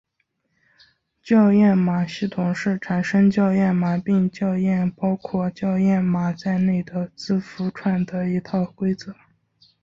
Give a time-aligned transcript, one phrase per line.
[1.21, 9.13] 校验码系统是产生校验码并校验包括校验码在内的字符串的一套规则。